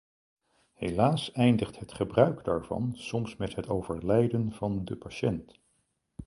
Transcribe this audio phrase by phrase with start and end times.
[0.73, 5.59] Helaas eindigt het gebruik daarvan soms met het overlijden van de patiënt.